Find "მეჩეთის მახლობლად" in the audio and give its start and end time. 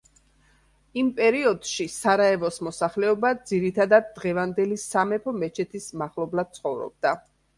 5.43-6.53